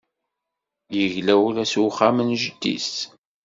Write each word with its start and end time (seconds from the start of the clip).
Yegla 0.97 1.35
ula 1.47 1.63
s 1.71 1.73
uxxam 1.85 2.17
n 2.27 2.29
jeddi-s. 2.41 2.91